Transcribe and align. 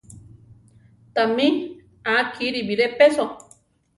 Tamí 1.15 1.47
á 2.13 2.15
kiri 2.35 2.61
biré 2.69 2.87
peso. 2.99 3.25